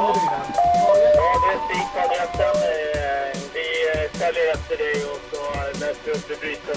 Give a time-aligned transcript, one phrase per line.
[0.00, 1.60] Ja, det
[3.00, 5.42] är Vi efter dig och så
[5.80, 6.76] läser upp rubriken.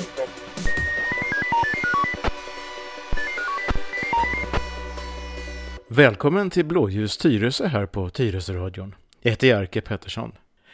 [5.88, 8.95] Välkommen till Blåljus Tyresö här på Tyresöradion.
[9.21, 10.31] Jag heter Jerker Pettersson.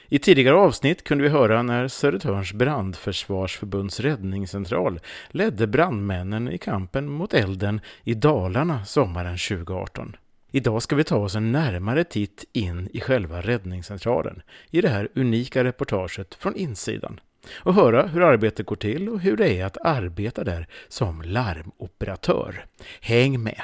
[0.08, 7.34] I tidigare avsnitt kunde vi höra när Södertörns brandförsvarsförbunds räddningscentral ledde brandmännen i kampen mot
[7.34, 10.16] elden i Dalarna sommaren 2018.
[10.52, 15.10] Idag ska vi ta oss en närmare titt in i själva räddningscentralen i det här
[15.16, 17.20] unika reportaget från insidan
[17.56, 22.66] och höra hur arbetet går till och hur det är att arbeta där som larmoperatör.
[23.02, 23.62] Häng med!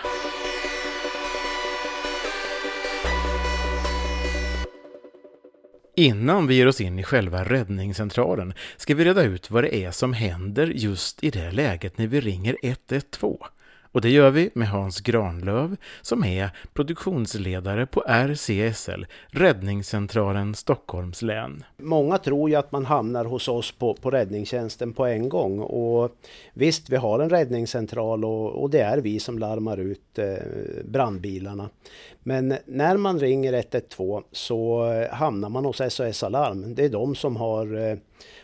[5.98, 9.92] Innan vi ger oss in i själva räddningscentralen ska vi reda ut vad det är
[9.92, 13.38] som händer just i det läget när vi ringer 112.
[13.96, 21.64] Och det gör vi med Hans Granlöv som är produktionsledare på RCSL, Räddningscentralen Stockholms län.
[21.78, 26.12] Många tror ju att man hamnar hos oss på, på räddningstjänsten på en gång och
[26.54, 30.36] visst, vi har en räddningscentral och, och det är vi som larmar ut eh,
[30.86, 31.70] brandbilarna.
[32.24, 36.76] Men när man ringer 112 så hamnar man hos SOS Alarm.
[36.76, 37.98] Det är de som har eh,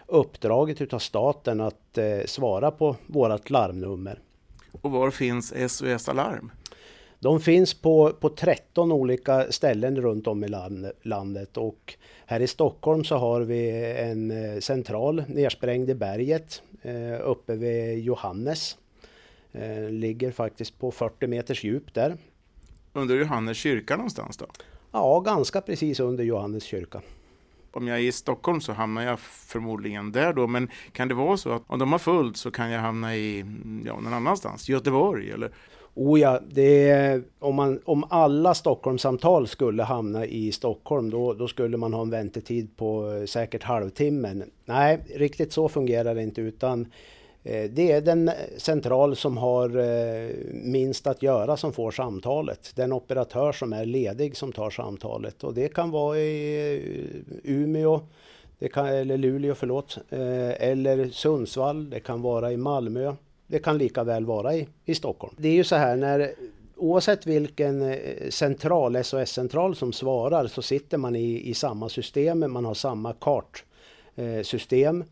[0.06, 4.20] uppdraget utav staten att eh, svara på vårat larmnummer.
[4.72, 6.52] Och var finns SOS Alarm?
[7.20, 10.48] De finns på, på 13 olika ställen runt om i
[11.04, 17.30] landet och här i Stockholm så har vi en eh, central nersprängd i berget eh,
[17.30, 18.78] uppe vid Johannes.
[19.52, 22.18] Eh, ligger faktiskt på 40 meters djup där.
[22.94, 24.46] Under Johannes kyrka någonstans då?
[24.92, 27.02] Ja, ganska precis under Johannes kyrka
[27.72, 30.48] om jag är i Stockholm så hamnar jag förmodligen där då.
[30.48, 33.46] Men kan det vara så att om de har fullt så kan jag hamna i
[33.86, 34.70] ja, någon annanstans?
[34.70, 35.52] Göteborg eller?
[35.94, 41.48] Oh ja, det är, om, man, om alla Stockholmssamtal skulle hamna i Stockholm då, då
[41.48, 44.44] skulle man ha en väntetid på eh, säkert halvtimmen.
[44.66, 46.88] Nej, riktigt så fungerar det inte utan
[47.44, 52.72] Eh, det är den central som har eh, minst att göra som får samtalet.
[52.76, 56.76] Den operatör som är ledig som tar samtalet och det kan vara i
[57.44, 58.02] eh, Umeå,
[58.60, 63.16] det kan, eller Luleå förlåt, eller Sundsvall, det kan vara i Malmö.
[63.48, 65.36] Det kan lika väl vara i, i Stockholm.
[65.38, 66.34] Det är ju så här när
[66.76, 67.96] oavsett vilken
[68.30, 75.04] central, SOS-central som svarar så sitter man i, i samma system, man har samma kartsystem.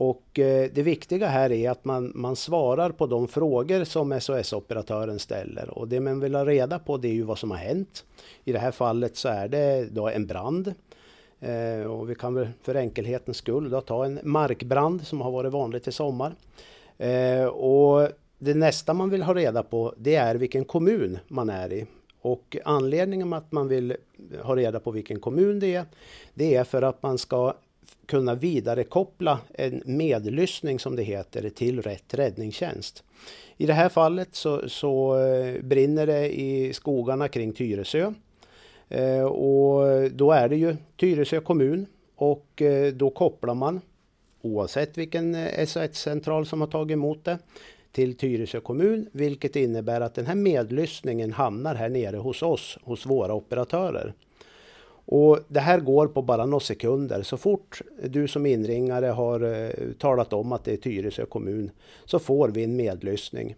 [0.00, 5.18] Och eh, det viktiga här är att man, man svarar på de frågor som SOS-operatören
[5.18, 5.78] ställer.
[5.78, 8.04] Och det man vill ha reda på det är ju vad som har hänt.
[8.44, 10.74] I det här fallet så är det då en brand.
[11.40, 15.52] Eh, och vi kan väl för enkelhetens skull då ta en markbrand som har varit
[15.52, 16.34] vanligt i sommar.
[16.98, 21.72] Eh, och det nästa man vill ha reda på det är vilken kommun man är
[21.72, 21.86] i.
[22.20, 23.96] Och anledningen att man vill
[24.42, 25.84] ha reda på vilken kommun det är,
[26.34, 27.54] det är för att man ska
[28.06, 33.04] kunna vidarekoppla en medlyssning som det heter till rätt räddningstjänst.
[33.56, 38.12] I det här fallet så, så eh, brinner det i skogarna kring Tyresö.
[38.88, 43.80] Eh, och då är det ju Tyresö kommun och eh, då kopplar man
[44.42, 47.38] oavsett vilken SOS-central som har tagit emot det
[47.92, 53.06] till Tyresö kommun, vilket innebär att den här medlyssningen hamnar här nere hos oss, hos
[53.06, 54.14] våra operatörer.
[55.10, 57.22] Och det här går på bara några sekunder.
[57.22, 61.70] Så fort du som inringare har eh, talat om att det är Tyresö kommun
[62.04, 63.56] så får vi en medlyssning.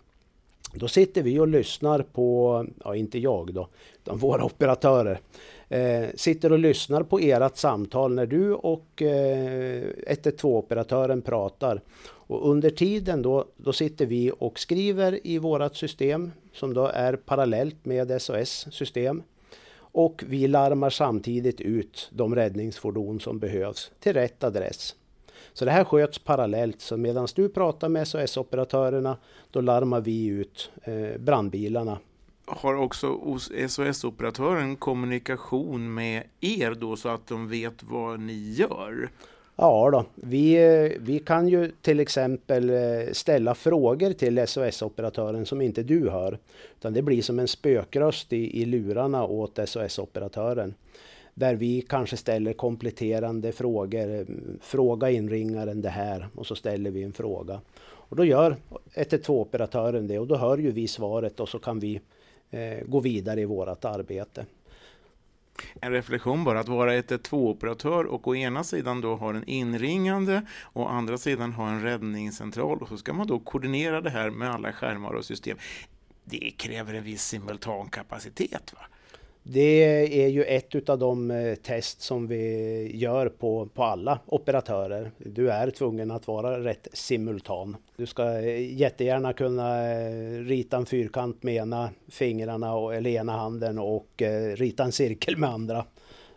[0.75, 3.69] Då sitter vi och lyssnar på, ja inte jag då,
[4.03, 5.21] utan våra operatörer.
[5.69, 11.81] Eh, sitter och lyssnar på ert samtal när du och eh, 112-operatören pratar.
[12.03, 17.16] Och under tiden då, då sitter vi och skriver i vårat system som då är
[17.16, 19.22] parallellt med SOS system.
[19.93, 24.95] Och vi larmar samtidigt ut de räddningsfordon som behövs till rätt adress.
[25.53, 26.81] Så det här sköts parallellt.
[26.81, 29.17] Så medan du pratar med SOS-operatörerna,
[29.51, 31.99] då larmar vi ut eh, brandbilarna.
[32.47, 33.39] Har också
[33.69, 39.10] SOS-operatören kommunikation med er då så att de vet vad ni gör?
[39.62, 40.57] Ja då, vi,
[41.01, 46.39] vi kan ju till exempel eh, ställa frågor till SOS-operatören som inte du hör.
[46.78, 50.74] Utan det blir som en spökröst i, i lurarna åt SOS-operatören.
[51.34, 54.04] Där vi kanske ställer kompletterande frågor.
[54.04, 57.60] Mm, fråga inringaren det här och så ställer vi en fråga.
[57.83, 58.57] Och då gör
[58.95, 62.01] 112-operatören det och då hör ju vi svaret och så kan vi
[62.51, 64.45] eh, gå vidare i vårt arbete
[65.80, 70.83] en reflektion bara, att vara 112-operatör och å ena sidan då ha en inringande och
[70.83, 74.51] å andra sidan ha en räddningscentral och så ska man då koordinera det här med
[74.51, 75.57] alla skärmar och system.
[76.24, 78.80] Det kräver en viss simultankapacitet va?
[79.42, 79.84] Det
[80.25, 85.10] är ju ett av de eh, test som vi gör på, på alla operatörer.
[85.19, 87.77] Du är tvungen att vara rätt simultan.
[87.97, 93.33] Du ska eh, jättegärna kunna eh, rita en fyrkant med ena fingrarna och, eller ena
[93.33, 94.22] handen och
[94.54, 95.84] rita en cirkel med andra.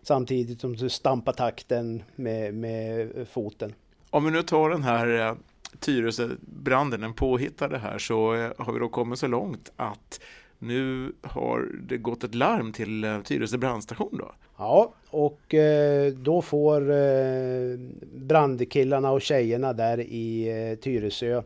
[0.02, 3.74] Samtidigt som du stampar takten med, med foten.
[4.10, 5.36] Om vi nu tar den här
[5.80, 10.20] Tyresöbranden, den påhittade här, så har vi då kommit så långt att
[10.64, 14.32] nu har det gått ett larm till eh, Tyresö brandstation då?
[14.58, 17.78] Ja, och eh, då får eh,
[18.16, 21.44] brandkillarna och tjejerna där i Tyresö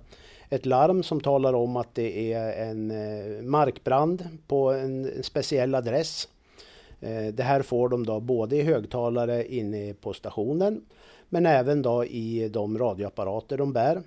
[0.50, 2.94] ett larm som talar om att det är en
[3.50, 6.28] markbrand på en speciell adress.
[7.34, 10.82] Det här får de då både i högtalare inne på stationen
[11.30, 14.02] men även då i de radioapparater de bär.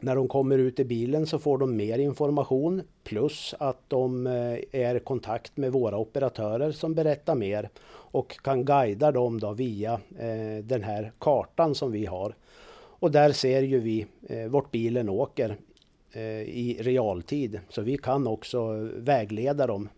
[0.00, 4.58] När de kommer ut i bilen så får de mer information plus att de eh,
[4.72, 9.92] är i kontakt med våra operatörer som berättar mer och kan guida dem då via
[10.18, 12.34] eh, den här kartan som vi har.
[12.74, 15.56] Och där ser ju vi eh, vart bilen åker
[16.46, 19.88] i realtid så vi kan också vägleda dem.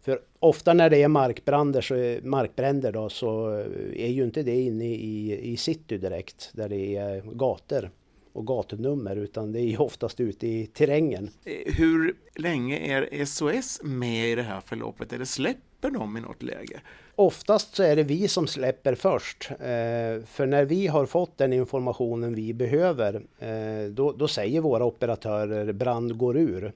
[0.00, 3.48] För ofta när det är markbränder så, markbränder då, så
[3.94, 7.90] är ju inte det inne i, i city direkt där det är gator
[8.32, 11.30] och gatunummer utan det är oftast ute i terrängen.
[11.66, 16.80] Hur länge är SOS med i det här förloppet eller släpper de i något läge?
[17.14, 19.50] Oftast så är det vi som släpper först.
[19.50, 24.84] Eh, för när vi har fått den informationen vi behöver eh, då, då, säger våra
[24.84, 26.72] operatörer brand går ur.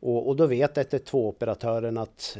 [0.00, 2.38] Och, och då vet 112-operatören att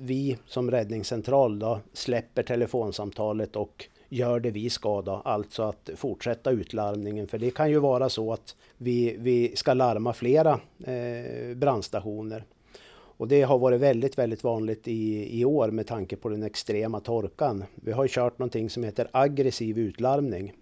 [0.00, 6.50] vi som räddningscentral då släpper telefonsamtalet och gör det vi ska då, alltså att fortsätta
[6.50, 7.28] utlarmningen.
[7.28, 12.44] För det kan ju vara så att vi, vi ska larma flera eh, brandstationer.
[12.90, 17.00] Och det har varit väldigt, väldigt vanligt i, i år med tanke på den extrema
[17.00, 17.64] torkan.
[17.74, 20.52] Vi har kört någonting som heter aggressiv utlarmning.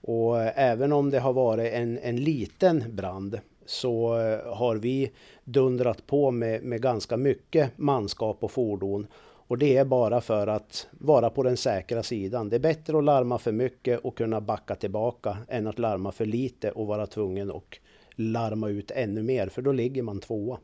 [0.00, 5.10] Och eh, även om det har varit en, en liten brand så eh, har vi
[5.44, 9.06] dundrat på med, med ganska mycket manskap och fordon
[9.48, 12.48] och det är bara för att vara på den säkra sidan.
[12.48, 16.26] Det är bättre att larma för mycket och kunna backa tillbaka än att larma för
[16.26, 17.74] lite och vara tvungen att
[18.16, 20.58] larma ut ännu mer, för då ligger man tvåa.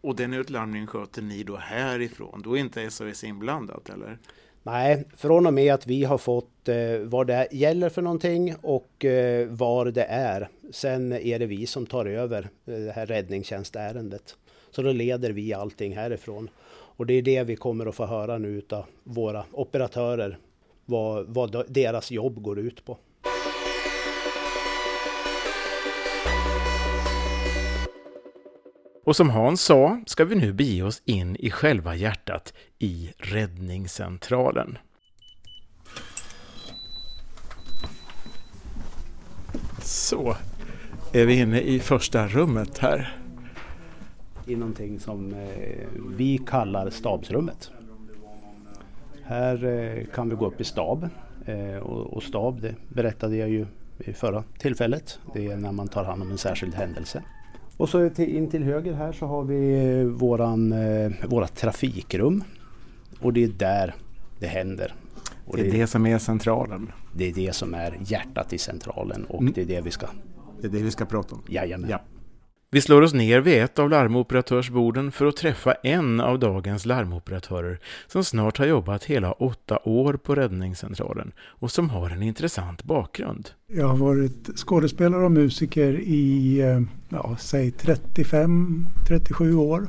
[0.00, 2.42] Och den utlarmningen sköter ni då härifrån?
[2.44, 4.18] Då är inte SOS inblandat eller?
[4.62, 9.04] Nej, från och med att vi har fått eh, vad det gäller för någonting och
[9.04, 10.48] eh, var det är.
[10.72, 14.36] Sen är det vi som tar över eh, det här räddningstjänstärendet.
[14.70, 16.50] Så då leder vi allting härifrån.
[16.98, 20.38] Och det är det vi kommer att få höra nu av våra operatörer,
[20.84, 22.98] vad, vad deras jobb går ut på.
[29.04, 34.78] Och som Hans sa ska vi nu bege oss in i själva hjärtat i räddningscentralen.
[39.82, 40.36] Så
[41.12, 43.27] är vi inne i första rummet här
[44.48, 45.86] i någonting som eh,
[46.16, 47.70] vi kallar stabsrummet.
[49.22, 51.08] Här eh, kan vi gå upp i stab
[51.46, 53.66] eh, och stab det berättade jag ju
[53.98, 55.18] i förra tillfället.
[55.34, 57.22] Det är när man tar hand om en särskild händelse.
[57.76, 60.74] Och så in till höger här så har vi våran,
[61.26, 62.44] våra trafikrum.
[63.20, 63.94] Och det är där
[64.38, 64.94] det händer.
[65.46, 66.92] Och det är det, det som är centralen?
[67.16, 69.52] Det är det som är hjärtat i centralen och mm.
[69.52, 70.06] det är det vi ska...
[70.60, 71.42] Det är det vi ska prata om?
[71.48, 71.90] Jajamän.
[71.90, 72.00] Ja.
[72.70, 77.80] Vi slår oss ner vid ett av larmoperatörsborden för att träffa en av dagens larmoperatörer
[78.06, 83.50] som snart har jobbat hela åtta år på räddningscentralen och som har en intressant bakgrund.
[83.66, 89.88] Jag har varit skådespelare och musiker i, eh, ja, säg 35-37 år.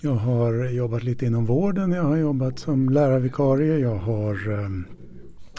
[0.00, 4.84] Jag har jobbat lite inom vården, jag har jobbat som lärarvikarie, jag har um,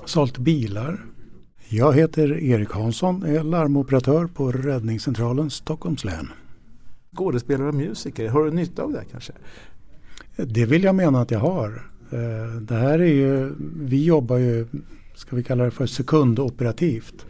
[0.05, 0.99] sålt bilar
[1.69, 6.27] jag heter Erik Hansson, är larmoperatör på Räddningscentralen Stockholms län.
[7.15, 9.33] Skådespelare och musiker, har du nytta av det kanske?
[10.35, 11.83] Det vill jag mena att jag har.
[12.11, 14.67] Eh, det här är ju, vi jobbar ju,
[15.15, 17.25] ska vi kalla det för sekundoperativt.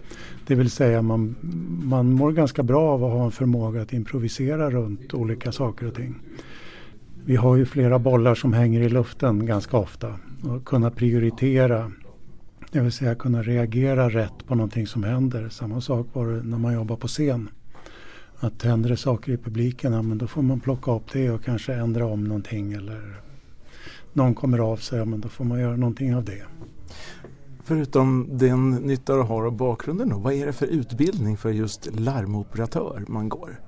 [0.48, 1.36] Det vill säga man,
[1.84, 5.96] man mår ganska bra av att ha en förmåga att improvisera runt olika saker och
[5.96, 6.16] ting.
[7.26, 10.14] Vi har ju flera bollar som hänger i luften ganska ofta
[10.44, 11.92] och kunna prioritera
[12.76, 15.50] det vill säga kunna reagera rätt på någonting som händer.
[15.50, 17.50] Samma sak var det när man jobbar på scen.
[18.40, 21.44] Att händer det saker i publiken, ja, men då får man plocka upp det och
[21.44, 22.74] kanske ändra om någonting.
[22.74, 23.22] Eller
[24.14, 26.44] någon kommer av sig, ja, men då får man göra någonting av det.
[27.64, 31.90] Förutom den nytta du har av bakgrunden, då, vad är det för utbildning för just
[32.00, 33.60] larmoperatör man går?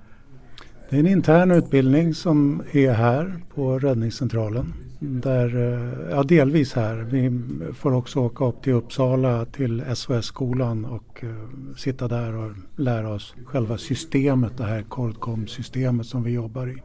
[0.90, 4.74] Det är en intern utbildning som är här på räddningscentralen.
[5.00, 6.96] där, eh, ja, delvis här.
[6.96, 7.42] Vi
[7.74, 13.36] får också åka upp till Uppsala till SOS-skolan och uh, sitta där och lära oss
[13.46, 16.82] själva systemet, det här Cordcom-systemet som vi jobbar i.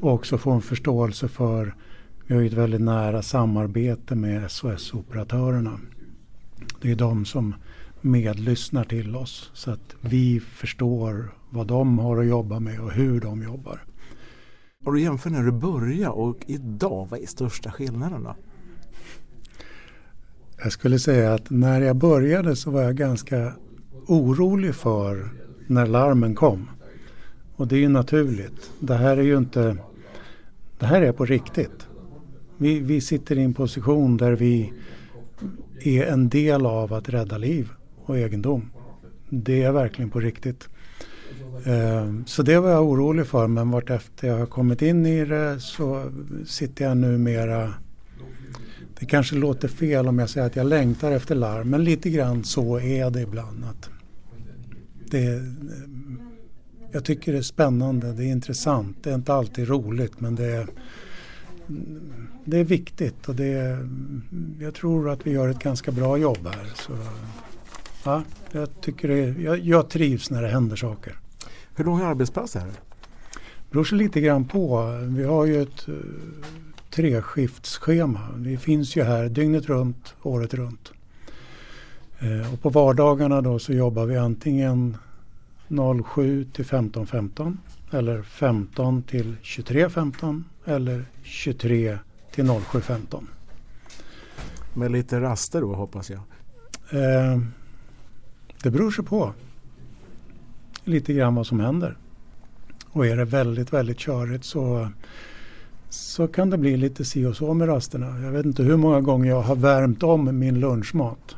[0.00, 1.74] Och också få en förståelse för,
[2.26, 5.80] vi har ju ett väldigt nära samarbete med SOS-operatörerna.
[6.80, 7.54] Det är de som
[8.00, 13.20] medlyssnar till oss så att vi förstår vad de har att jobba med och hur
[13.20, 13.84] de jobbar.
[14.84, 18.36] Om du jämför när du började och idag, vad är största skillnaden då?
[20.62, 23.52] Jag skulle säga att när jag började så var jag ganska
[24.06, 25.28] orolig för
[25.66, 26.70] när larmen kom.
[27.56, 28.70] Och det är ju naturligt.
[28.80, 29.76] Det här är ju inte...
[30.78, 31.86] Det här är på riktigt.
[32.56, 34.72] Vi, vi sitter i en position där vi
[35.80, 37.70] är en del av att rädda liv
[38.04, 38.70] och egendom.
[39.28, 40.68] Det är verkligen på riktigt.
[41.64, 45.60] Ehm, så det var jag orolig för men vartefter jag har kommit in i det
[45.60, 46.10] så
[46.46, 47.74] sitter jag numera
[49.00, 52.44] det kanske låter fel om jag säger att jag längtar efter larm men lite grann
[52.44, 53.64] så är det ibland.
[53.64, 53.90] Att
[55.10, 55.42] det,
[56.92, 58.96] jag tycker det är spännande, det är intressant.
[59.02, 60.66] Det är inte alltid roligt men det är,
[62.44, 63.88] det är viktigt och det är,
[64.60, 66.72] jag tror att vi gör ett ganska bra jobb här.
[66.74, 66.92] Så,
[68.04, 71.18] ja, jag, tycker det, jag, jag trivs när det händer saker.
[71.80, 72.66] Hur lång arbetspass är det?
[72.66, 74.92] Det beror sig lite grann på.
[75.08, 75.94] Vi har ju ett uh,
[76.90, 78.20] treskiftsschema.
[78.36, 80.92] Vi finns ju här dygnet runt, året runt.
[82.22, 84.96] Uh, och på vardagarna då så jobbar vi antingen
[86.14, 87.58] 07 till 15.15 15,
[87.90, 91.98] eller 15 till 23.15 eller 23
[92.32, 93.24] till 07.15.
[94.74, 96.20] Med lite raster då hoppas jag?
[96.94, 97.40] Uh,
[98.62, 99.32] det beror sig på
[100.84, 101.96] lite grann vad som händer.
[102.92, 104.88] Och är det väldigt, väldigt körigt så,
[105.88, 108.20] så kan det bli lite si och så med rasterna.
[108.20, 111.36] Jag vet inte hur många gånger jag har värmt om min lunchmat.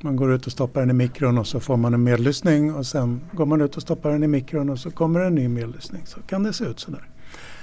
[0.00, 2.86] Man går ut och stoppar den i mikron och så får man en medlyssning och
[2.86, 6.02] sen går man ut och stoppar den i mikron och så kommer en ny medlyssning.
[6.04, 7.08] Så kan det se ut sådär.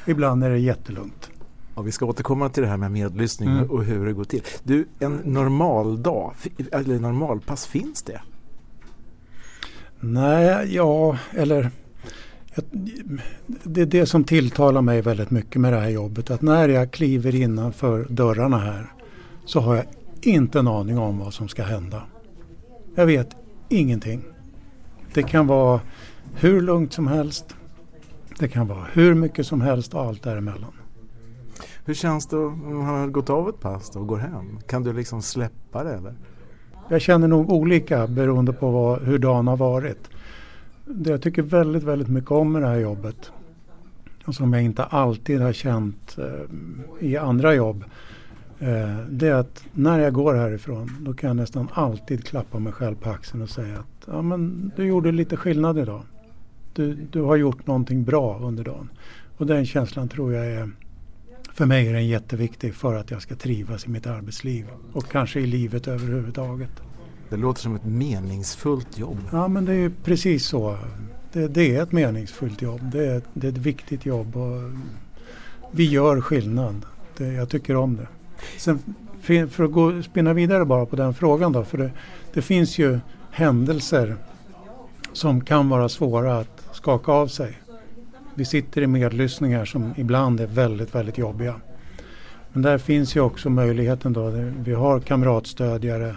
[0.07, 1.29] Ibland är det jättelugnt.
[1.75, 3.71] Ja, vi ska återkomma till det här med medlyssning mm.
[3.71, 4.41] och hur det går till.
[4.63, 6.33] Du, en normal dag,
[6.71, 8.21] eller normalpass, finns det?
[10.03, 11.71] Nej, ja, eller
[13.63, 16.31] det är det som tilltalar mig väldigt mycket med det här jobbet.
[16.31, 18.93] Att när jag kliver innanför dörrarna här
[19.45, 19.85] så har jag
[20.21, 22.03] inte en aning om vad som ska hända.
[22.95, 23.35] Jag vet
[23.69, 24.23] ingenting.
[25.13, 25.81] Det kan vara
[26.35, 27.55] hur lugnt som helst.
[28.39, 30.73] Det kan vara hur mycket som helst och allt däremellan.
[31.85, 34.59] Hur känns det om man har gått av ett pass och går hem?
[34.67, 36.15] Kan du liksom släppa det eller?
[36.91, 40.09] Jag känner nog olika beroende på vad, hur dagen har varit.
[40.85, 43.31] Det jag tycker väldigt, väldigt mycket om med det här jobbet
[44.25, 47.83] och som jag inte alltid har känt eh, i andra jobb.
[48.59, 52.73] Eh, det är att när jag går härifrån då kan jag nästan alltid klappa mig
[52.73, 56.01] själv på axeln och säga att ja, men du gjorde lite skillnad idag.
[56.73, 58.89] Du, du har gjort någonting bra under dagen.
[59.37, 60.69] Och den känslan tror jag är
[61.61, 65.39] för mig är den jätteviktig för att jag ska trivas i mitt arbetsliv och kanske
[65.39, 66.69] i livet överhuvudtaget.
[67.29, 69.17] Det låter som ett meningsfullt jobb.
[69.31, 70.77] Ja men det är precis så.
[71.33, 72.81] Det, det är ett meningsfullt jobb.
[72.91, 74.71] Det är, det är ett viktigt jobb och
[75.71, 76.85] vi gör skillnad.
[77.17, 78.07] Det, jag tycker om det.
[78.57, 78.79] Sen
[79.49, 81.63] för att gå, spinna vidare bara på den frågan då.
[81.63, 81.91] För det,
[82.33, 82.99] det finns ju
[83.31, 84.15] händelser
[85.13, 87.57] som kan vara svåra att skaka av sig.
[88.35, 91.61] Vi sitter i medlyssningar som ibland är väldigt, väldigt jobbiga.
[92.53, 94.29] Men där finns ju också möjligheten då,
[94.63, 96.15] vi har kamratstödjare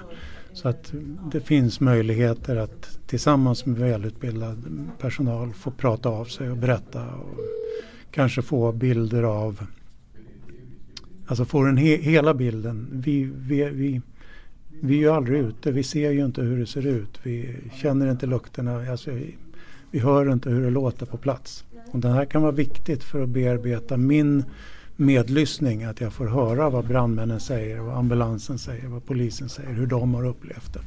[0.52, 0.92] så att
[1.32, 7.38] det finns möjligheter att tillsammans med välutbildad personal få prata av sig och berätta och
[8.10, 9.66] kanske få bilder av,
[11.26, 12.88] alltså få den he hela bilden.
[12.92, 14.00] Vi, vi, vi,
[14.82, 18.10] vi är ju aldrig ute, vi ser ju inte hur det ser ut, vi känner
[18.10, 19.10] inte lukterna, alltså,
[19.90, 21.64] vi hör inte hur det låter på plats.
[21.94, 24.44] Och det här kan vara viktigt för att bearbeta min
[24.96, 29.86] medlyssning, att jag får höra vad brandmännen säger, vad ambulansen säger, vad polisen säger, hur
[29.86, 30.80] de har upplevt det.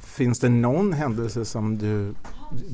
[0.00, 2.14] Finns det någon händelse som du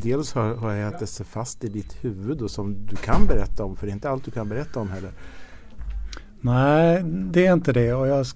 [0.03, 3.77] dels har, har ätit sig fast i ditt huvud och som du kan berätta om?
[3.77, 5.11] För det är inte allt du kan berätta om heller.
[6.41, 8.27] Nej, det är inte det och jag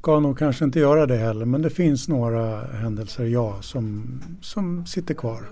[0.00, 1.46] ska nog kanske inte göra det heller.
[1.46, 5.48] Men det finns några händelser, ja, som, som sitter kvar.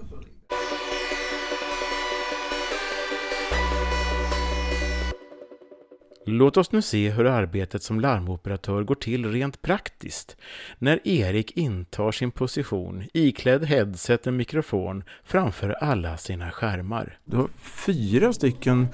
[6.29, 10.37] Låt oss nu se hur arbetet som larmoperatör går till rent praktiskt
[10.79, 17.19] när Erik intar sin position iklädd headset och mikrofon framför alla sina skärmar.
[17.25, 18.89] Du har fyra stycken,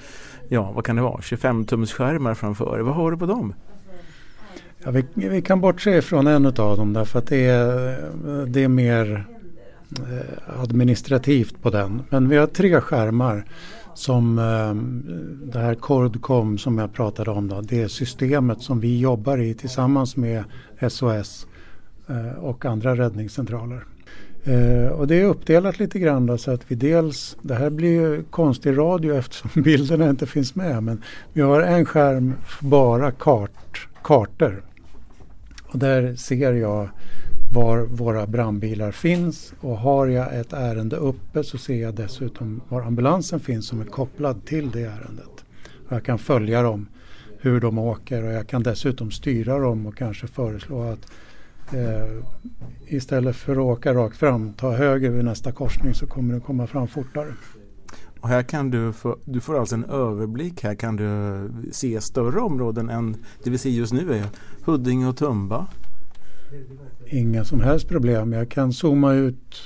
[0.48, 3.54] ja vad kan det vara, 25 tums skärmar framför Vad har du på dem?
[4.84, 8.68] Ja, vi, vi kan bortse ifrån en av dem därför att det är, det är
[8.68, 9.26] mer
[9.98, 12.02] eh, administrativt på den.
[12.08, 13.44] Men vi har tre skärmar
[13.94, 14.74] som eh,
[15.52, 17.48] det här Cordcom som jag pratade om.
[17.48, 20.44] Då, det systemet som vi jobbar i tillsammans med
[20.88, 21.46] SOS
[22.08, 23.84] eh, och andra räddningscentraler.
[24.44, 27.90] Eh, och det är uppdelat lite grann då, så att vi dels, det här blir
[27.90, 33.10] ju konstig radio eftersom bilderna inte finns med, men vi har en skärm för bara
[33.10, 34.62] kart, kartor.
[35.66, 36.88] Och där ser jag
[37.52, 42.82] var våra brandbilar finns och har jag ett ärende uppe så ser jag dessutom var
[42.82, 45.44] ambulansen finns som är kopplad till det ärendet.
[45.86, 46.86] Och jag kan följa dem,
[47.38, 51.12] hur de åker och jag kan dessutom styra dem och kanske föreslå att
[51.74, 52.24] eh,
[52.86, 56.66] istället för att åka rakt fram, ta höger vid nästa korsning så kommer du komma
[56.66, 57.34] fram fortare.
[58.20, 62.40] Och här kan du, få, du får alltså en överblick, här kan du se större
[62.40, 64.24] områden än det vi ser just nu är
[64.64, 65.66] Huddinge och Tumba.
[67.06, 68.32] Inga som helst problem.
[68.32, 69.60] Jag kan zooma ut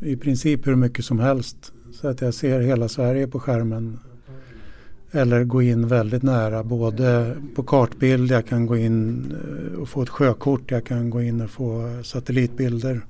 [0.00, 3.98] i princip hur mycket som helst så att jag ser hela Sverige på skärmen.
[5.10, 10.02] Eller gå in väldigt nära både på kartbild, jag kan gå in eh, och få
[10.02, 13.06] ett sjökort, jag kan gå in och få satellitbilder.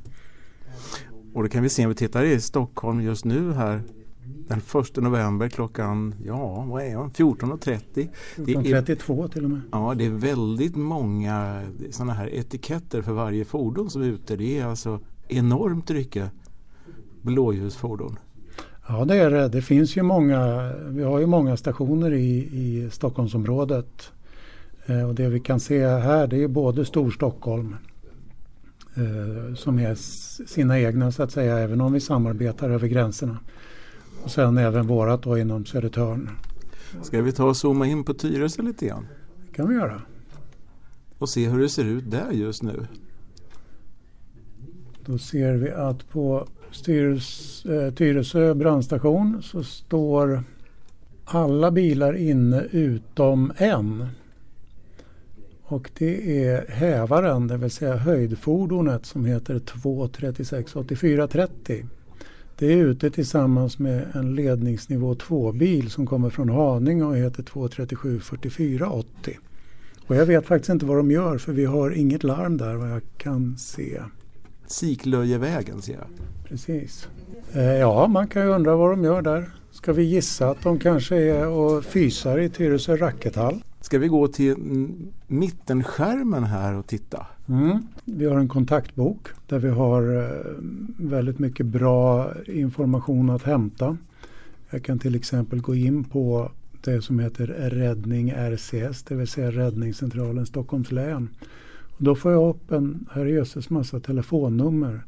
[1.35, 3.81] Och det kan vi se om vi tittar i Stockholm just nu här
[4.49, 8.09] den 1 november klockan, ja vad är det, 14.30.
[8.37, 9.61] 14.32 till och med.
[9.73, 14.37] Ja, det är väldigt många sådana här etiketter för varje fordon som är ute.
[14.37, 16.31] Det är alltså enormt mycket
[17.23, 18.19] blåljusfordon.
[18.89, 19.49] Ja det är det.
[19.49, 24.13] Det finns ju många, vi har ju många stationer i, i Stockholmsområdet.
[24.87, 27.77] Eh, och det vi kan se här det är både Storstockholm
[28.95, 29.95] eh, som är
[30.47, 33.39] sina egna så att säga även om vi samarbetar över gränserna.
[34.27, 36.31] Och sen även vårat då inom Södertörn.
[37.03, 39.07] Ska vi ta och zooma in på Tyresö lite grann?
[39.47, 40.03] Det kan vi göra.
[41.19, 42.87] Och se hur det ser ut där just nu.
[45.05, 46.47] Då ser vi att på
[46.89, 50.43] eh, Tyresö brandstation så står
[51.25, 54.09] alla bilar inne utom en.
[55.63, 61.87] Och det är hävaren, det vill säga höjdfordonet som heter 236 8430.
[62.59, 68.21] Det är ute tillsammans med en ledningsnivå 2-bil som kommer från Haninge och heter 237
[68.21, 69.39] 44 80.
[70.07, 72.91] Och jag vet faktiskt inte vad de gör för vi har inget larm där vad
[72.91, 74.01] jag kan se.
[74.67, 76.07] Siklöjevägen ser jag.
[76.49, 77.09] Precis.
[77.53, 79.51] Eh, ja, man kan ju undra vad de gör där.
[79.71, 83.63] Ska vi gissa att de kanske är och fysar i Tyresö rackethall?
[83.87, 84.57] Ska vi gå till
[85.27, 87.27] mittenskärmen här och titta?
[87.49, 87.79] Mm.
[88.05, 90.31] Vi har en kontaktbok där vi har eh,
[90.97, 93.97] väldigt mycket bra information att hämta.
[94.71, 96.51] Jag kan till exempel gå in på
[96.85, 101.29] det som heter Räddning RCS, det vill säga Räddningscentralen Stockholms län.
[101.99, 105.01] Och då får jag upp en herrejösses massa telefonnummer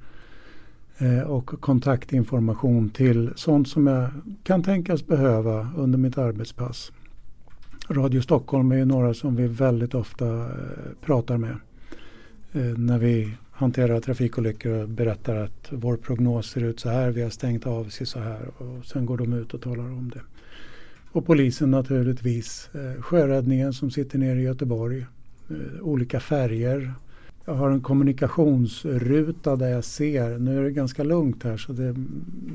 [0.98, 4.10] eh, och kontaktinformation till sånt som jag
[4.42, 6.92] kan tänkas behöva under mitt arbetspass.
[7.90, 10.50] Radio Stockholm är ju några som vi väldigt ofta eh,
[11.00, 11.56] pratar med
[12.52, 17.22] eh, när vi hanterar trafikolyckor och berättar att vår prognos ser ut så här, vi
[17.22, 20.20] har stängt av sig så här och sen går de ut och talar om det.
[21.12, 25.06] Och polisen naturligtvis, eh, sjöräddningen som sitter nere i Göteborg,
[25.80, 26.94] olika färger.
[27.44, 31.94] Jag har en kommunikationsruta där jag ser, nu är det ganska lugnt här så det,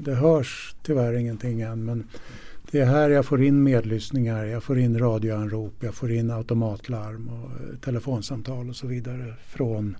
[0.03, 2.03] det hörs tyvärr ingenting än men
[2.73, 7.29] det är här jag får in medlyssningar, jag får in radioanrop, jag får in automatlarm
[7.29, 9.97] och eh, telefonsamtal och så vidare från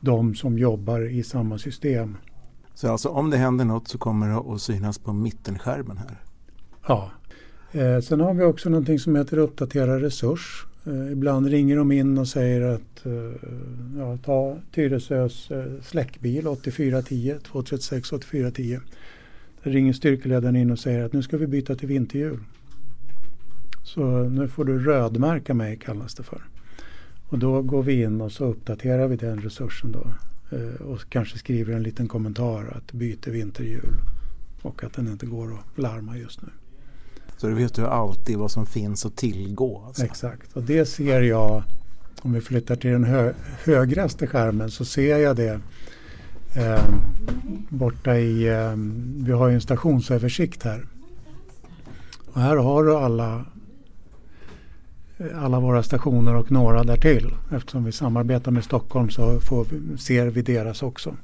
[0.00, 2.16] de som jobbar i samma system.
[2.74, 6.20] Så alltså om det händer något så kommer det att synas på mittenskärmen här?
[6.86, 7.10] Ja.
[7.72, 10.66] Eh, sen har vi också någonting som heter uppdatera resurs.
[10.86, 13.48] Eh, ibland ringer de in och säger att eh,
[13.98, 18.80] ja, ta Tyresös eh, släckbil 8410 236 8410
[19.62, 22.38] ringer styrkeledaren in och säger att nu ska vi byta till vinterhjul.
[23.82, 26.42] Så nu får du rödmärka mig kallas det för.
[27.28, 30.06] Och då går vi in och så uppdaterar vi den resursen då.
[30.56, 33.94] Eh, och kanske skriver en liten kommentar att byter vinterhjul.
[34.62, 36.48] Och att den inte går att larma just nu.
[37.36, 39.82] Så du vet du alltid vad som finns att tillgå?
[39.86, 40.04] Alltså.
[40.04, 41.62] Exakt, och det ser jag
[42.22, 43.32] om vi flyttar till den hö
[43.64, 45.60] högraste skärmen så ser jag det
[46.54, 46.84] eh,
[47.68, 48.74] borta i, eh,
[49.24, 50.86] vi har ju en stationsöversikt här.
[52.32, 53.44] Och här har du alla,
[55.18, 57.34] eh, alla våra stationer och några därtill.
[57.52, 59.66] Eftersom vi samarbetar med Stockholm så får,
[59.98, 61.16] ser vi deras också.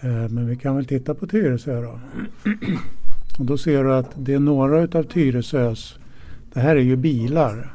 [0.00, 2.00] Eh, men vi kan väl titta på Tyresö då.
[3.38, 5.98] Och då ser du att det är några utav Tyresös,
[6.52, 7.74] det här är ju bilar.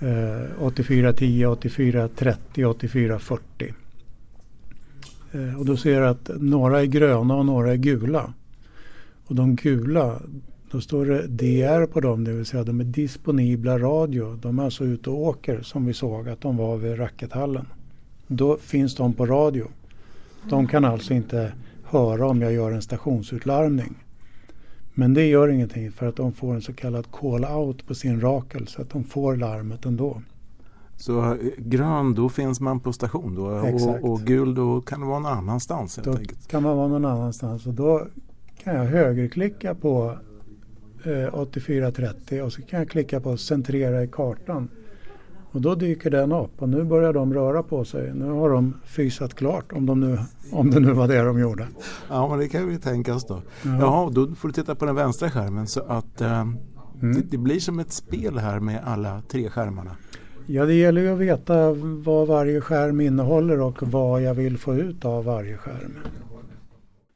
[0.00, 3.74] eh, 8410, 8430, 8440.
[5.32, 8.32] Eh, och då ser du att några är gröna och några är gula.
[9.26, 10.22] Och de gula,
[10.70, 14.38] då står det DR på dem, det vill säga de är disponibla radio.
[14.42, 17.66] De är alltså ute och åker som vi såg att de var vid rackethallen.
[18.26, 19.66] Då finns de på radio.
[20.48, 21.52] De kan alltså inte
[21.84, 23.94] höra om jag gör en stationsutlarmning.
[24.94, 28.66] Men det gör ingenting för att de får en så kallad call-out på sin rakel
[28.66, 30.22] så att de får larmet ändå.
[30.98, 35.06] Så eh, grön, då finns man på station då och, och, gul, då kan det
[35.06, 36.48] vara någon annanstans helt då enkelt.
[36.48, 38.06] kan man vara någon annanstans och då
[38.64, 40.18] kan jag högerklicka på
[41.04, 44.68] eh, 8430 och så kan jag klicka på centrera i kartan.
[45.50, 48.14] Och då dyker den upp och nu börjar de röra på sig.
[48.14, 50.18] Nu har de fysat klart om, de nu,
[50.52, 51.68] om det nu var det de gjorde.
[52.08, 53.42] Ja men det kan vi tänka oss då.
[53.62, 53.78] Ja.
[53.80, 56.56] Jaha, då får du titta på den vänstra skärmen så att eh, mm.
[57.00, 59.96] det, det, blir som ett spel här med alla tre skärmarna.
[60.50, 64.74] Ja det gäller ju att veta vad varje skärm innehåller och vad jag vill få
[64.74, 65.98] ut av varje skärm.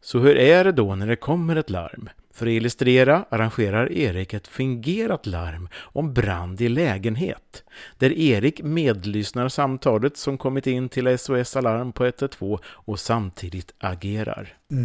[0.03, 2.09] Så hur är det då när det kommer ett larm?
[2.35, 7.65] För att illustrera arrangerar Erik ett fingerat larm om brand i lägenhet,
[7.99, 14.57] där Erik medlyssnar samtalet som kommit in till SOS Alarm på 112 och samtidigt agerar.
[14.71, 14.79] Eh.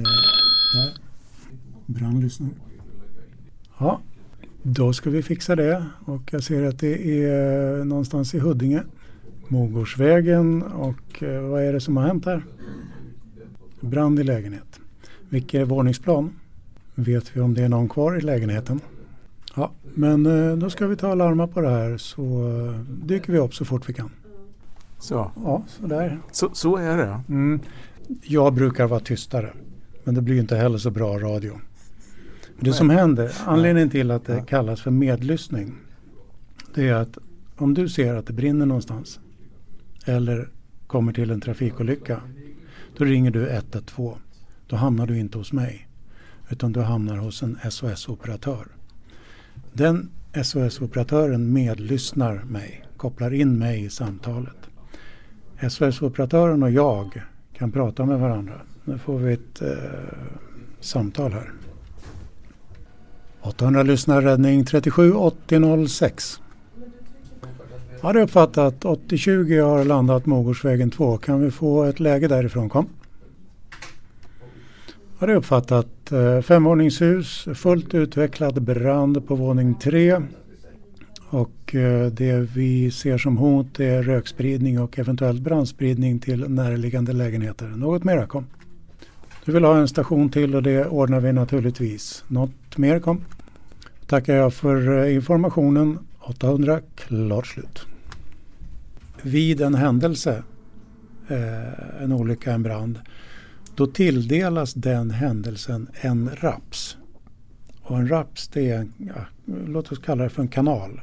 [1.85, 2.51] Brandlyssnare.
[3.79, 4.01] Ja,
[4.69, 8.83] då ska vi fixa det och jag ser att det är någonstans i Huddinge,
[9.47, 12.45] Mogårdsvägen och eh, vad är det som har hänt här?
[13.79, 14.79] Brand i lägenhet.
[15.29, 16.33] Vilket våningsplan?
[16.95, 18.79] Vet vi om det är någon kvar i lägenheten?
[19.55, 23.33] Ja, men eh, då ska vi ta och larma på det här så eh, dyker
[23.33, 24.09] vi upp så fort vi kan.
[24.99, 25.31] Så?
[25.35, 26.19] Ja, sådär.
[26.31, 27.19] Så, så är det?
[27.29, 27.59] Mm.
[28.21, 29.53] Jag brukar vara tystare,
[30.03, 31.59] men det blir inte heller så bra radio.
[32.59, 35.75] Det som händer, anledningen till att det kallas för medlyssning,
[36.73, 37.17] det är att
[37.55, 39.19] om du ser att det brinner någonstans
[40.05, 40.49] eller
[40.87, 42.21] kommer till en trafikolycka,
[42.97, 44.17] då ringer du 112.
[44.67, 45.87] Då hamnar du inte hos mig
[46.49, 48.67] utan du hamnar hos en SOS-operatör.
[49.73, 50.09] Den
[50.43, 54.69] SOS-operatören medlyssnar mig, kopplar in mig i samtalet.
[55.69, 57.21] SOS-operatören och jag
[57.53, 58.61] kan prata med varandra.
[58.85, 59.69] Nu får vi ett eh,
[60.79, 61.51] samtal här.
[63.41, 66.41] 800 lyssnar räddning 37 80 06.
[68.01, 68.85] Ja, det är uppfattat.
[68.85, 71.17] 8020 har landat Mogårdsvägen 2.
[71.17, 72.69] Kan vi få ett läge därifrån?
[72.69, 72.87] Kom
[75.17, 76.11] har jag uppfattat.
[76.11, 80.21] Eh, femvåningshus, fullt utvecklad brand på våning 3.
[81.29, 87.67] Och eh, det vi ser som hot är rökspridning och eventuellt brandspridning till närliggande lägenheter.
[87.67, 88.45] Något mera kom.
[89.45, 92.23] Du vill ha en station till och det ordnar vi naturligtvis.
[92.27, 93.25] Något mer kom.
[94.05, 95.99] Tackar jag för eh, informationen.
[96.19, 97.85] 800 klart slut.
[99.21, 100.43] Vid en händelse,
[101.27, 102.99] eh, en olycka, en brand,
[103.75, 106.97] då tilldelas den händelsen en raps.
[107.81, 111.01] Och en raps det är, ja, låt oss kalla det för en kanal.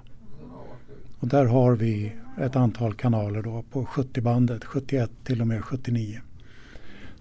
[1.19, 6.21] Och där har vi ett antal kanaler då på 70-bandet, 71 till och med 79.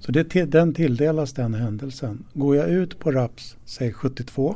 [0.05, 2.25] Så det, den tilldelas den händelsen.
[2.33, 4.55] Går jag ut på raps, säg 72,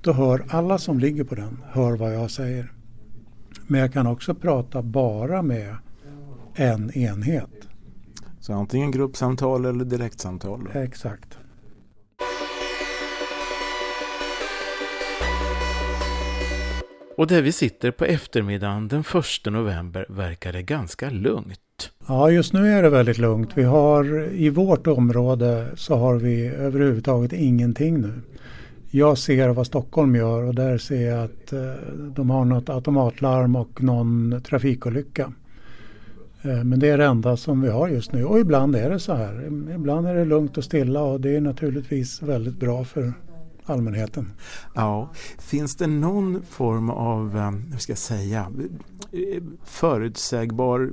[0.00, 2.72] då hör alla som ligger på den hör vad jag säger.
[3.66, 5.76] Men jag kan också prata bara med
[6.54, 7.68] en enhet.
[8.40, 10.64] Så antingen gruppsamtal eller direktsamtal.
[10.64, 10.80] Då.
[10.80, 11.38] Exakt.
[17.16, 19.06] Och där vi sitter på eftermiddagen den 1
[19.52, 21.60] november verkar det ganska lugnt.
[22.06, 23.50] Ja, just nu är det väldigt lugnt.
[23.54, 28.12] Vi har i vårt område så har vi överhuvudtaget ingenting nu.
[28.90, 31.60] Jag ser vad Stockholm gör och där ser jag att eh,
[32.14, 35.32] de har något automatlarm och någon trafikolycka.
[36.42, 38.98] Eh, men det är det enda som vi har just nu och ibland är det
[38.98, 39.46] så här.
[39.74, 43.12] Ibland är det lugnt och stilla och det är naturligtvis väldigt bra för
[43.70, 44.32] allmänheten.
[44.74, 48.52] Ja, finns det någon form av, eh, hur ska jag säga,
[49.64, 50.90] förutsägbar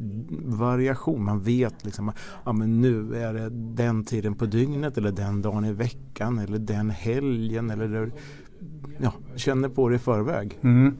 [0.57, 1.23] variation?
[1.23, 2.11] Man vet liksom,
[2.45, 6.57] ja men nu är det den tiden på dygnet eller den dagen i veckan eller
[6.59, 8.11] den helgen eller
[8.97, 10.59] ja, känner på det i förväg.
[10.61, 10.95] Mm.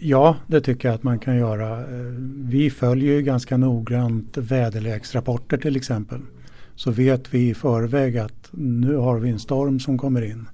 [0.00, 1.80] Ja, det tycker jag att man kan göra.
[1.80, 2.12] Eh,
[2.44, 6.20] vi följer ju ganska noggrant väderleksrapporter till exempel.
[6.76, 10.48] Så vet vi i förväg att nu har vi en storm som kommer in.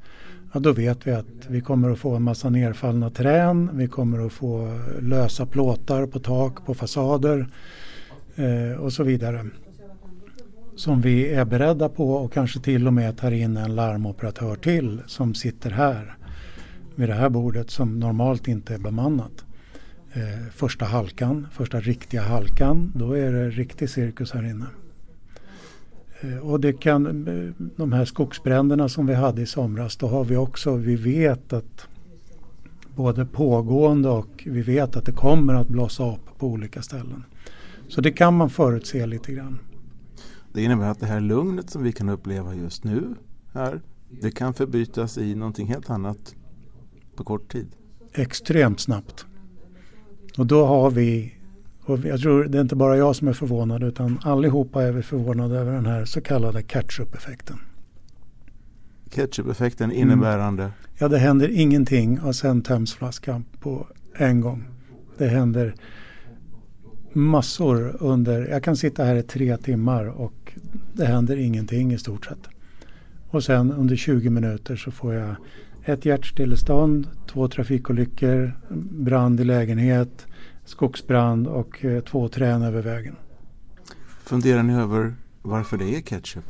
[0.52, 4.26] Ja, då vet vi att vi kommer att få en massa nerfallna trän, vi kommer
[4.26, 7.46] att få lösa plåtar på tak, på fasader
[8.36, 9.46] eh, och så vidare.
[10.76, 15.00] Som vi är beredda på och kanske till och med tar in en larmoperatör till
[15.06, 16.16] som sitter här
[16.94, 19.44] vid det här bordet som normalt inte är bemannat.
[20.12, 24.66] eh, första halkan, första riktiga halkan, då är det riktig cirkus här inne.
[26.20, 30.24] Eh, och det kan, eh, de här skogsbränderna som vi hade i somras, då har
[30.24, 31.88] vi också, vi vet att
[32.96, 37.24] både pågående och vi vet att det kommer att blossa upp på olika ställen.
[37.88, 39.58] Så det kan man förutse lite grann.
[40.52, 43.14] Det innebär att det här lugnet som vi kan uppleva just nu
[43.52, 43.80] här,
[44.20, 46.34] det kan förbytas i någonting helt annat
[47.16, 47.66] på kort tid.
[48.12, 49.26] Extremt snabbt.
[50.38, 51.34] Och då har vi,
[51.88, 55.02] och jag tror det är inte bara jag som är förvånad utan allihopa är vi
[55.02, 57.56] förvånade över den här så kallade catch-up-effekten.
[59.10, 60.62] Ketchup-effekten innebärande?
[60.62, 60.74] Mm.
[60.98, 64.64] Ja, det händer ingenting och sen töms flaskan på en gång.
[65.18, 65.74] Det händer
[67.12, 70.52] massor under, jag kan sitta här i tre timmar och
[70.92, 72.48] det händer ingenting i stort sett.
[73.30, 75.34] Och sen under 20 minuter så får jag
[75.84, 78.52] ett hjärtstillestånd, två trafikolyckor,
[78.90, 80.26] brand i lägenhet,
[80.68, 83.16] skogsbrand och eh, två trän över vägen.
[84.24, 86.44] Funderar ni över varför det är ketchup?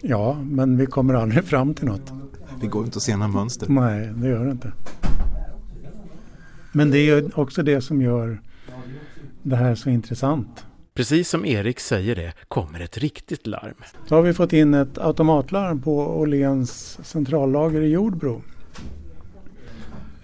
[0.00, 2.12] Ja, men vi kommer aldrig fram till något.
[2.60, 3.68] Det går inte att se några mönster.
[3.68, 4.72] Nej, det gör det inte.
[6.72, 8.40] Men det är också det som gör
[9.42, 10.66] det här så intressant.
[10.94, 13.74] Precis som Erik säger det kommer ett riktigt larm.
[14.08, 18.42] Så har vi fått in ett automatlarm på Åhléns centrallager i Jordbro.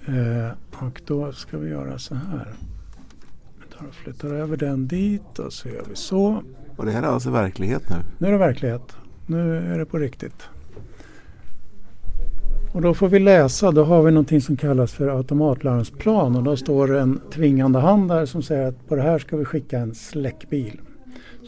[0.07, 2.55] Eh, och då ska vi göra så här.
[3.59, 6.43] Vi tar och flyttar över den dit och så gör vi så.
[6.77, 7.97] Och det här är alltså verklighet nu?
[8.19, 8.97] Nu är det verklighet.
[9.27, 10.49] Nu är det på riktigt.
[12.73, 16.57] Och då får vi läsa, då har vi någonting som kallas för automatlarmsplan och då
[16.57, 19.79] står det en tvingande hand där som säger att på det här ska vi skicka
[19.79, 20.81] en släckbil.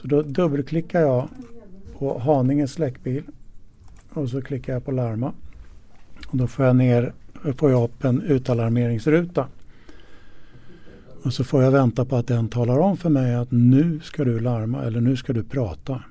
[0.00, 1.28] Så då dubbelklickar jag
[1.98, 3.22] på Haninge släckbil
[4.12, 5.32] och så klickar jag på larma.
[6.28, 7.12] Och då får jag ner,
[7.56, 9.46] får jag upp en utalarmeringsruta.
[11.22, 14.24] Och så får jag vänta på att den talar om för mig att nu ska
[14.24, 16.02] du larma eller nu ska du prata.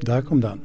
[0.00, 0.60] Där kom den.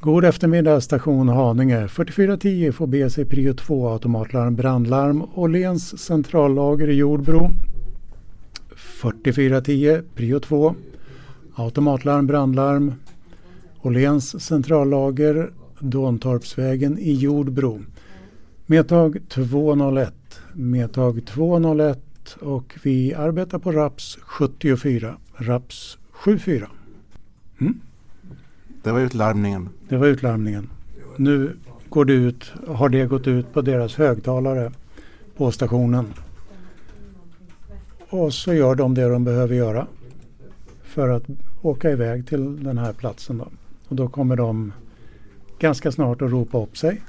[0.00, 1.88] God eftermiddag station Haninge.
[1.88, 7.50] 4410 får BC sig prio 2 automatlarm brandlarm Åhléns centrallager i Jordbro.
[8.76, 10.74] 4410 prio 2
[11.54, 12.92] automatlarm brandlarm
[13.82, 17.80] Åhléns centrallager Dåntorpsvägen i Jordbro.
[18.66, 20.14] Medtag 201.
[20.52, 21.98] Medtag 201
[22.40, 25.16] och vi arbetar på RAPS 74.
[25.34, 26.68] RAPS 74.
[27.60, 27.80] Mm.
[28.82, 29.68] Det var utlarmningen.
[29.88, 30.70] Det var utlarmningen.
[31.16, 31.56] Nu
[31.88, 34.72] går det ut, har det gått ut på deras högtalare
[35.36, 36.06] på stationen.
[38.08, 39.86] Och så gör de det de behöver göra
[40.82, 41.24] för att
[41.62, 43.38] åka iväg till den här platsen.
[43.38, 43.48] Då.
[43.88, 44.72] Och då kommer de
[45.58, 47.02] ganska snart att ropa upp sig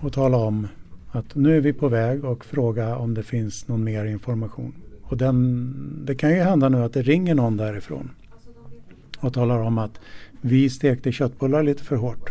[0.00, 0.68] och tala om
[1.10, 4.72] att nu är vi på väg och fråga om det finns någon mer information.
[5.02, 8.10] Och den, det kan ju hända nu att det ringer någon därifrån
[9.20, 10.00] och talar om att
[10.40, 12.30] vi stekte köttbullar lite för hårt.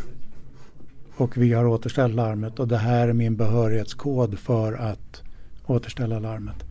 [1.18, 5.24] Och vi har återställt larmet och det här är min behörighetskod för att
[5.66, 6.64] återställa larmet.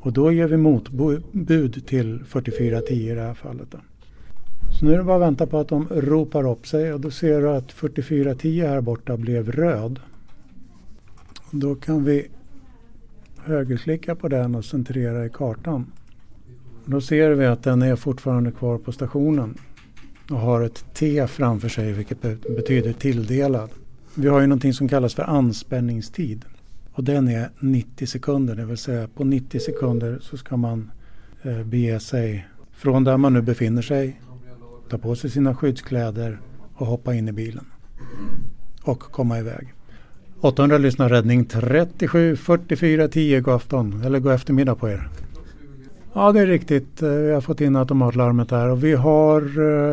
[0.00, 3.66] Och då ger vi motbud till 4410 i det här fallet.
[3.70, 3.78] Då.
[4.78, 7.10] Så nu är det bara att vänta på att de ropar upp sig och då
[7.10, 10.00] ser du att 4410 här borta blev röd.
[11.50, 12.26] Då kan vi
[13.36, 15.92] högerklicka på den och centrera i kartan.
[16.84, 19.58] Då ser vi att den är fortfarande kvar på stationen
[20.30, 22.22] och har ett T framför sig vilket
[22.56, 23.70] betyder tilldelad.
[24.14, 26.44] Vi har ju någonting som kallas för anspänningstid
[26.92, 30.90] och den är 90 sekunder, det vill säga på 90 sekunder så ska man
[31.42, 34.20] eh, bege sig från där man nu befinner sig,
[34.90, 36.40] ta på sig sina skyddskläder
[36.74, 37.64] och hoppa in i bilen
[38.82, 39.74] och komma iväg.
[40.40, 45.08] 800 lyssnar räddning 37 44 10 god afton eller god eftermiddag på er.
[46.12, 47.02] Ja, det är riktigt.
[47.02, 49.42] Eh, vi har fått in automatlarmet här och vi har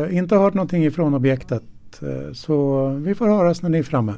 [0.04, 1.62] eh, inte hört någonting ifrån objektet.
[2.02, 4.14] Eh, så vi får höras när ni är framme.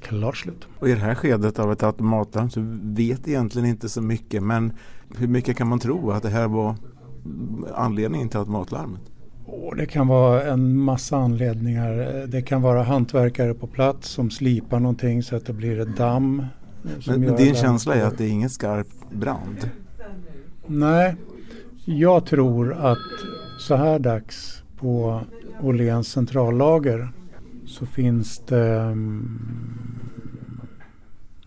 [0.00, 0.66] Klart slut.
[0.78, 4.42] Och i det här skedet av ett automatlarm så vet egentligen inte så mycket.
[4.42, 4.72] Men
[5.16, 6.76] hur mycket kan man tro att det här var
[7.74, 9.13] anledningen till automatlarmet?
[9.54, 12.26] Oh, det kan vara en massa anledningar.
[12.26, 16.46] Det kan vara hantverkare på plats som slipar någonting så att det blir ett damm.
[17.06, 19.70] Men, men din känsla är att det är ingen skarp brand?
[20.66, 21.16] Nej,
[21.84, 22.98] jag tror att
[23.58, 25.20] så här dags på
[25.60, 27.12] Åhléns centrallager
[27.66, 28.70] så finns det...
[28.70, 29.40] Mm,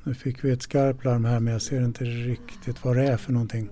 [0.04, 3.18] nu fick vi ett skarpt larm här men jag ser inte riktigt vad det är
[3.18, 3.70] för någonting.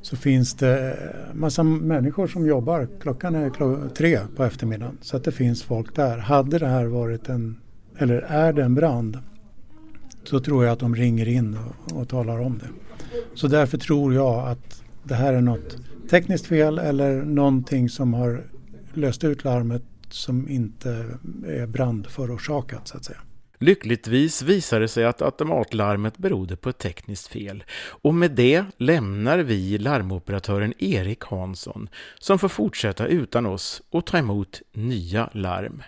[0.00, 0.96] Så finns det
[1.34, 2.88] massa människor som jobbar.
[3.00, 6.18] Klockan är kl tre på eftermiddagen så att det finns folk där.
[6.18, 7.60] Hade det här varit en,
[7.98, 9.18] eller är det en brand
[10.24, 12.68] så tror jag att de ringer in och, och talar om det.
[13.34, 15.76] Så därför tror jag att det här är något
[16.10, 18.44] tekniskt fel eller någonting som har
[18.94, 21.06] löst ut larmet som inte
[21.46, 23.18] är brandförorsakat så att säga.
[23.58, 29.38] Lyckligtvis visade det sig att automatlarmet berodde på ett tekniskt fel och med det lämnar
[29.38, 35.82] vi larmoperatören Erik Hansson som får fortsätta utan oss och ta emot nya larm.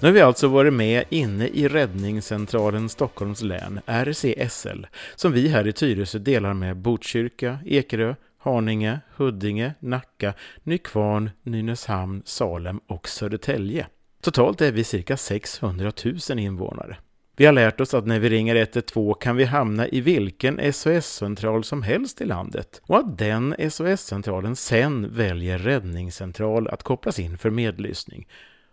[0.00, 5.66] Nu har vi alltså varit med inne i Räddningscentralen Stockholms län, RCSL, som vi här
[5.66, 13.86] i Tyresö delar med Botkyrka, Ekerö, Haninge, Huddinge, Nacka, Nykvarn, Nynäshamn, Salem och Södertälje.
[14.20, 15.92] Totalt är vi cirka 600
[16.30, 16.96] 000 invånare.
[17.36, 21.64] Vi har lärt oss att när vi ringer 112 kan vi hamna i vilken SOS-central
[21.64, 27.50] som helst i landet och att den SOS-centralen sen väljer räddningscentral att kopplas in för
[27.50, 28.28] medlyssning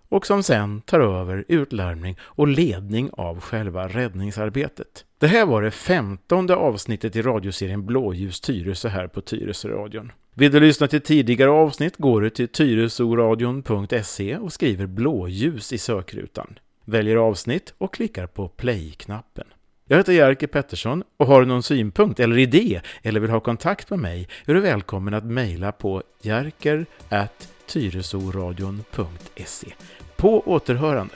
[0.10, 5.06] och som sen tar över utlarmning och ledning av själva räddningsarbetet.
[5.20, 10.12] Det här var det femtonde avsnittet i radioserien Blåljus Tyresö här på Tyresöradion.
[10.34, 16.60] Vill du lyssna till tidigare avsnitt går du till tyresoradion.se och skriver blåljus i sökrutan.
[16.86, 19.48] Väljer avsnitt och klickar på play-knappen.
[19.90, 23.90] Jag heter Jerker Pettersson och har du någon synpunkt eller idé eller vill ha kontakt
[23.90, 26.86] med mig är du välkommen att mejla på jerker
[27.68, 29.74] tyresoradion.se.
[30.18, 31.14] På återhörande!